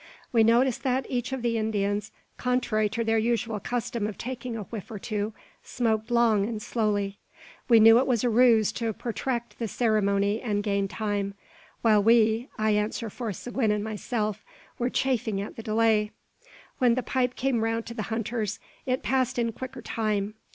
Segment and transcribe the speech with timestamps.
[0.33, 4.63] We noticed that each of the Indians, contrary to their usual custom of taking a
[4.63, 5.31] whiff or two,
[5.61, 7.19] smoked long and slowly.
[7.69, 11.35] We knew it was a ruse to protract the ceremony and gain time;
[11.83, 14.43] while we I answer for Seguin and myself
[14.79, 16.09] were chafing at the delay.
[16.79, 18.57] When the pipe came round to the hunters,
[18.87, 20.33] it passed in quicker time.